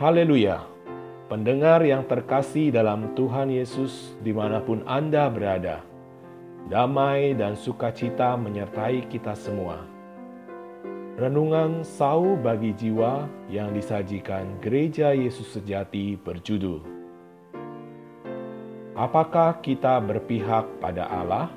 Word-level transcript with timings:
Haleluya! 0.00 0.64
Pendengar 1.28 1.84
yang 1.84 2.08
terkasih 2.08 2.72
dalam 2.72 3.12
Tuhan 3.12 3.52
Yesus 3.52 4.16
di 4.24 4.32
mana 4.32 4.56
pun 4.64 4.80
Anda 4.88 5.28
berada, 5.28 5.84
damai 6.72 7.36
dan 7.36 7.52
sukacita 7.52 8.32
menyertai 8.32 9.04
kita 9.12 9.36
semua. 9.36 9.84
Renungan 11.20 11.84
Sau 11.84 12.32
bagi 12.40 12.72
Jiwa 12.72 13.28
yang 13.52 13.76
disajikan 13.76 14.56
Gereja 14.64 15.12
Yesus 15.12 15.52
Sejati 15.52 16.16
berjudul 16.16 16.80
Apakah 18.96 19.60
kita 19.60 20.00
berpihak 20.00 20.80
pada 20.80 21.12
Allah? 21.12 21.52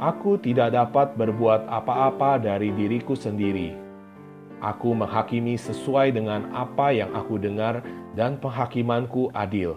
Aku 0.00 0.40
tidak 0.40 0.72
dapat 0.72 1.12
berbuat 1.20 1.68
apa-apa 1.68 2.40
dari 2.40 2.72
diriku 2.72 3.12
sendiri 3.12 3.85
Aku 4.64 4.96
menghakimi 4.96 5.60
sesuai 5.60 6.16
dengan 6.16 6.48
apa 6.56 6.88
yang 6.88 7.12
aku 7.12 7.36
dengar 7.36 7.84
dan 8.16 8.40
penghakimanku 8.40 9.28
adil. 9.36 9.76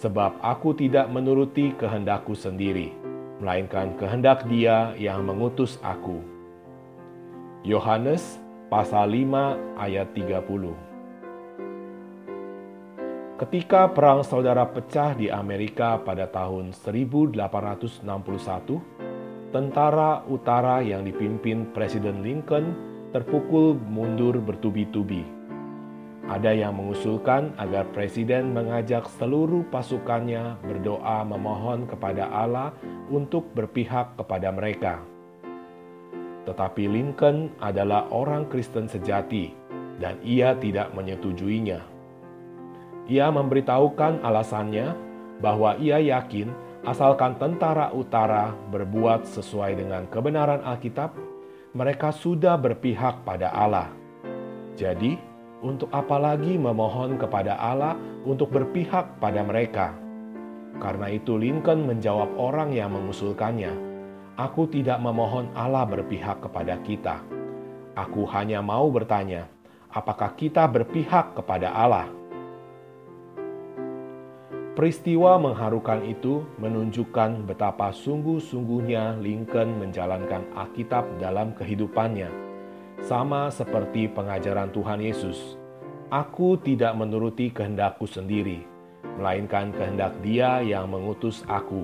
Sebab 0.00 0.40
aku 0.40 0.72
tidak 0.72 1.12
menuruti 1.12 1.76
kehendakku 1.76 2.32
sendiri, 2.32 2.94
melainkan 3.42 3.92
kehendak 4.00 4.48
dia 4.48 4.96
yang 4.96 5.26
mengutus 5.26 5.76
aku. 5.84 6.22
Yohanes 7.66 8.40
pasal 8.70 9.12
5 9.12 9.76
ayat 9.76 10.08
30 10.14 10.88
Ketika 13.38 13.86
Perang 13.94 14.26
Saudara 14.26 14.66
pecah 14.66 15.14
di 15.14 15.30
Amerika 15.30 15.94
pada 16.02 16.26
tahun 16.26 16.74
1861, 16.74 17.38
tentara 19.54 20.26
utara 20.26 20.82
yang 20.82 21.06
dipimpin 21.06 21.70
Presiden 21.70 22.26
Lincoln 22.26 22.74
terpukul 23.12 23.76
mundur 23.76 24.36
bertubi-tubi. 24.40 25.24
Ada 26.28 26.52
yang 26.52 26.76
mengusulkan 26.76 27.56
agar 27.56 27.88
presiden 27.96 28.52
mengajak 28.52 29.08
seluruh 29.16 29.64
pasukannya 29.72 30.60
berdoa 30.60 31.24
memohon 31.24 31.88
kepada 31.88 32.28
Allah 32.28 32.76
untuk 33.08 33.48
berpihak 33.56 34.12
kepada 34.20 34.52
mereka. 34.52 35.00
Tetapi 36.44 36.84
Lincoln 36.84 37.48
adalah 37.64 38.12
orang 38.12 38.44
Kristen 38.52 38.92
sejati 38.92 39.56
dan 39.96 40.20
ia 40.20 40.52
tidak 40.60 40.92
menyetujuinya. 40.92 41.80
Ia 43.08 43.32
memberitahukan 43.32 44.20
alasannya 44.20 44.92
bahwa 45.40 45.80
ia 45.80 45.96
yakin 45.96 46.52
asalkan 46.84 47.40
tentara 47.40 47.88
utara 47.92 48.52
berbuat 48.68 49.24
sesuai 49.24 49.80
dengan 49.80 50.04
kebenaran 50.12 50.60
Alkitab, 50.60 51.16
mereka 51.78 52.10
sudah 52.10 52.58
berpihak 52.58 53.22
pada 53.22 53.54
Allah. 53.54 53.94
Jadi, 54.74 55.14
untuk 55.62 55.86
apa 55.94 56.18
lagi 56.18 56.58
memohon 56.58 57.14
kepada 57.14 57.54
Allah 57.54 57.94
untuk 58.26 58.50
berpihak 58.50 59.22
pada 59.22 59.46
mereka? 59.46 59.94
Karena 60.82 61.06
itu 61.14 61.38
Lincoln 61.38 61.86
menjawab 61.86 62.34
orang 62.34 62.74
yang 62.74 62.90
mengusulkannya, 62.98 63.86
Aku 64.38 64.66
tidak 64.70 64.98
memohon 65.02 65.50
Allah 65.54 65.82
berpihak 65.86 66.42
kepada 66.42 66.78
kita. 66.82 67.22
Aku 67.94 68.22
hanya 68.30 68.62
mau 68.62 68.86
bertanya, 68.86 69.50
apakah 69.90 70.34
kita 70.34 70.66
berpihak 70.66 71.34
kepada 71.34 71.74
Allah? 71.74 72.17
Peristiwa 74.78 75.42
mengharukan 75.42 76.06
itu 76.06 76.46
menunjukkan 76.62 77.50
betapa 77.50 77.90
sungguh-sungguhnya 77.90 79.18
Lincoln 79.18 79.74
menjalankan 79.74 80.54
Alkitab 80.54 81.18
dalam 81.18 81.50
kehidupannya. 81.58 82.30
Sama 83.02 83.50
seperti 83.50 84.06
pengajaran 84.06 84.70
Tuhan 84.70 85.02
Yesus, 85.02 85.58
Aku 86.14 86.62
tidak 86.62 86.94
menuruti 86.94 87.50
kehendakku 87.50 88.06
sendiri, 88.06 88.62
melainkan 89.18 89.74
kehendak 89.74 90.14
Dia 90.22 90.62
yang 90.62 90.86
mengutus 90.86 91.42
aku. 91.50 91.82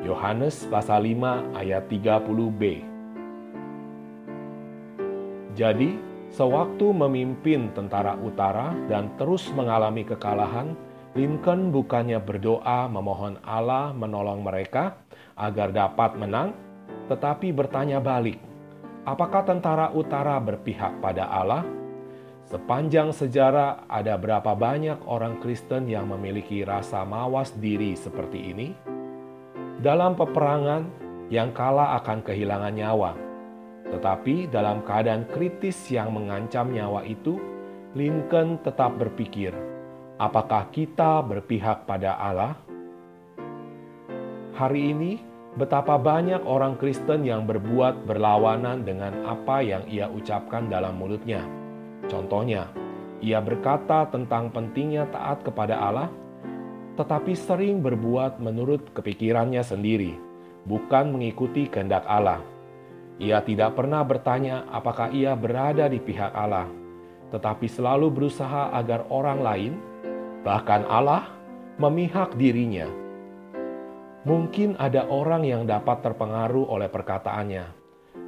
Yohanes 0.00 0.64
pasal 0.72 1.04
5 1.04 1.60
ayat 1.60 1.92
30b. 1.92 2.62
Jadi, 5.52 6.00
sewaktu 6.32 6.88
memimpin 6.88 7.68
tentara 7.76 8.16
utara 8.16 8.72
dan 8.88 9.12
terus 9.20 9.52
mengalami 9.52 10.08
kekalahan, 10.08 10.72
Lincoln 11.18 11.74
bukannya 11.74 12.22
berdoa 12.22 12.86
memohon 12.86 13.42
Allah 13.42 13.90
menolong 13.90 14.38
mereka 14.38 15.02
agar 15.34 15.74
dapat 15.74 16.14
menang, 16.14 16.54
tetapi 17.10 17.50
bertanya 17.50 17.98
balik, 17.98 18.38
apakah 19.02 19.42
tentara 19.42 19.90
utara 19.90 20.38
berpihak 20.38 21.02
pada 21.02 21.26
Allah? 21.26 21.66
Sepanjang 22.46 23.10
sejarah 23.10 23.90
ada 23.90 24.14
berapa 24.14 24.54
banyak 24.54 25.10
orang 25.10 25.42
Kristen 25.42 25.90
yang 25.90 26.06
memiliki 26.06 26.62
rasa 26.62 27.02
mawas 27.02 27.50
diri 27.58 27.98
seperti 27.98 28.54
ini? 28.54 28.68
Dalam 29.82 30.14
peperangan, 30.14 30.86
yang 31.34 31.50
kalah 31.50 31.98
akan 31.98 32.22
kehilangan 32.22 32.78
nyawa. 32.78 33.12
Tetapi 33.90 34.54
dalam 34.54 34.86
keadaan 34.86 35.26
kritis 35.34 35.82
yang 35.90 36.14
mengancam 36.14 36.70
nyawa 36.70 37.02
itu, 37.02 37.42
Lincoln 37.98 38.62
tetap 38.62 38.96
berpikir, 38.96 39.50
Apakah 40.18 40.66
kita 40.74 41.22
berpihak 41.22 41.86
pada 41.86 42.18
Allah? 42.18 42.58
Hari 44.58 44.90
ini, 44.90 45.22
betapa 45.54 45.94
banyak 45.94 46.42
orang 46.42 46.74
Kristen 46.74 47.22
yang 47.22 47.46
berbuat 47.46 48.02
berlawanan 48.02 48.82
dengan 48.82 49.14
apa 49.22 49.62
yang 49.62 49.86
ia 49.86 50.10
ucapkan 50.10 50.66
dalam 50.66 50.98
mulutnya. 50.98 51.46
Contohnya, 52.10 52.66
ia 53.22 53.38
berkata 53.38 54.10
tentang 54.10 54.50
pentingnya 54.50 55.06
taat 55.06 55.46
kepada 55.46 55.78
Allah, 55.78 56.10
tetapi 56.98 57.38
sering 57.38 57.78
berbuat 57.78 58.42
menurut 58.42 58.90
kepikirannya 58.98 59.62
sendiri, 59.62 60.18
bukan 60.66 61.14
mengikuti 61.14 61.70
kehendak 61.70 62.02
Allah. 62.10 62.42
Ia 63.22 63.38
tidak 63.46 63.78
pernah 63.78 64.02
bertanya 64.02 64.66
apakah 64.66 65.14
ia 65.14 65.38
berada 65.38 65.86
di 65.86 66.02
pihak 66.02 66.34
Allah, 66.34 66.66
tetapi 67.30 67.70
selalu 67.70 68.10
berusaha 68.10 68.74
agar 68.74 69.06
orang 69.14 69.46
lain 69.46 69.74
bahkan 70.46 70.86
Allah 70.86 71.30
memihak 71.78 72.34
dirinya. 72.34 72.86
Mungkin 74.26 74.76
ada 74.76 75.06
orang 75.08 75.46
yang 75.46 75.62
dapat 75.64 76.02
terpengaruh 76.02 76.68
oleh 76.68 76.90
perkataannya, 76.90 77.66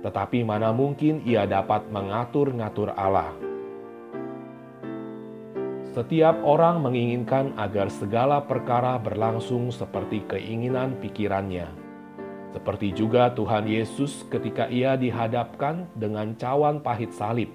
tetapi 0.00 0.46
mana 0.46 0.70
mungkin 0.70 1.20
ia 1.26 1.44
dapat 1.44 1.90
mengatur-ngatur 1.90 2.94
Allah. 2.94 3.34
Setiap 5.90 6.38
orang 6.46 6.86
menginginkan 6.86 7.50
agar 7.58 7.90
segala 7.90 8.38
perkara 8.46 8.94
berlangsung 9.02 9.74
seperti 9.74 10.22
keinginan 10.30 10.94
pikirannya. 11.02 11.66
Seperti 12.54 12.94
juga 12.94 13.34
Tuhan 13.34 13.66
Yesus 13.66 14.22
ketika 14.30 14.70
ia 14.70 14.94
dihadapkan 14.94 15.90
dengan 15.98 16.38
cawan 16.38 16.78
pahit 16.78 17.10
salib. 17.10 17.50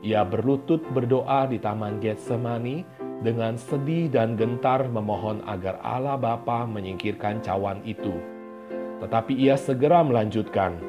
Ia 0.00 0.24
berlutut 0.24 0.80
berdoa 0.88 1.44
di 1.52 1.60
Taman 1.60 2.00
Getsemani 2.00 2.99
dengan 3.20 3.60
sedih 3.60 4.08
dan 4.08 4.32
gentar 4.32 4.88
memohon 4.88 5.44
agar 5.44 5.76
Allah 5.84 6.16
Bapa 6.16 6.64
menyingkirkan 6.64 7.44
cawan 7.44 7.84
itu. 7.84 8.16
Tetapi 9.00 9.36
ia 9.36 9.60
segera 9.60 10.00
melanjutkan, 10.00 10.80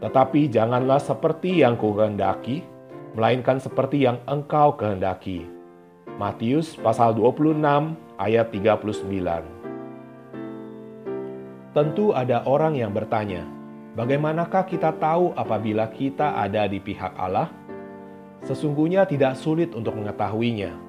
"Tetapi 0.00 0.48
janganlah 0.48 1.00
seperti 1.00 1.60
yang 1.60 1.76
kuhendaki, 1.76 2.64
melainkan 3.12 3.60
seperti 3.60 4.08
yang 4.08 4.20
engkau 4.24 4.76
kehendaki." 4.76 5.44
Matius 6.16 6.80
pasal 6.80 7.12
26 7.12 7.92
ayat 8.16 8.48
39. 8.48 9.44
Tentu 11.76 12.16
ada 12.16 12.40
orang 12.48 12.72
yang 12.72 12.88
bertanya, 12.88 13.44
bagaimanakah 13.92 14.64
kita 14.64 14.96
tahu 14.96 15.36
apabila 15.36 15.92
kita 15.92 16.40
ada 16.40 16.64
di 16.64 16.80
pihak 16.80 17.12
Allah? 17.20 17.52
Sesungguhnya 18.48 19.04
tidak 19.04 19.36
sulit 19.36 19.76
untuk 19.76 19.92
mengetahuinya 20.00 20.85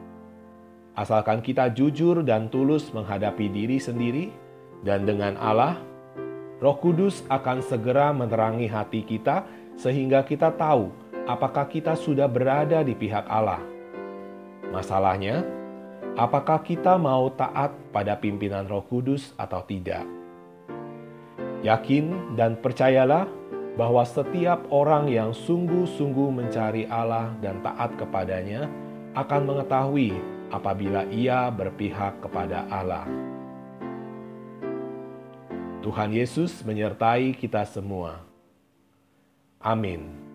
Asalkan 0.97 1.45
kita 1.45 1.69
jujur 1.69 2.25
dan 2.25 2.49
tulus 2.49 2.89
menghadapi 2.89 3.53
diri 3.53 3.77
sendiri 3.77 4.33
dan 4.81 5.05
dengan 5.05 5.38
Allah, 5.38 5.77
Roh 6.57 6.73
Kudus 6.81 7.21
akan 7.29 7.61
segera 7.61 8.09
menerangi 8.09 8.65
hati 8.65 9.05
kita 9.05 9.45
sehingga 9.77 10.25
kita 10.25 10.49
tahu 10.57 10.89
apakah 11.29 11.69
kita 11.69 11.94
sudah 11.94 12.25
berada 12.25 12.81
di 12.81 12.97
pihak 12.97 13.29
Allah. 13.29 13.61
Masalahnya, 14.73 15.45
apakah 16.17 16.65
kita 16.65 16.97
mau 16.97 17.29
taat 17.29 17.77
pada 17.94 18.17
pimpinan 18.17 18.65
Roh 18.65 18.81
Kudus 18.81 19.38
atau 19.38 19.61
tidak? 19.69 20.01
Yakin 21.61 22.33
dan 22.33 22.57
percayalah 22.57 23.29
bahwa 23.77 24.01
setiap 24.01 24.65
orang 24.73 25.13
yang 25.13 25.29
sungguh-sungguh 25.29 26.33
mencari 26.33 26.89
Allah 26.89 27.38
dan 27.38 27.61
taat 27.61 27.94
kepadanya 28.01 28.65
akan 29.13 29.45
mengetahui 29.45 30.37
apabila 30.51 31.07
ia 31.07 31.47
berpihak 31.51 32.19
kepada 32.23 32.67
Allah. 32.67 33.07
Tuhan 35.81 36.11
Yesus 36.11 36.65
menyertai 36.67 37.31
kita 37.31 37.63
semua. 37.63 38.19
Amin. 39.63 40.26